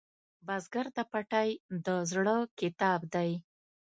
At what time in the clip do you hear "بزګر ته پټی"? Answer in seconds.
0.45-1.49